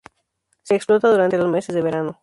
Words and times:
Se 0.63 0.73
explota 0.73 1.11
durante 1.11 1.37
los 1.37 1.47
meses 1.47 1.75
de 1.75 1.83
verano. 1.83 2.19